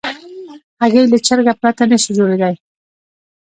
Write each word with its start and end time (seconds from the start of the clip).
هګۍ 0.81 1.05
له 1.11 1.17
چرګه 1.25 1.53
پرته 1.61 1.83
نشي 1.91 2.11
جوړېدای. 2.17 2.55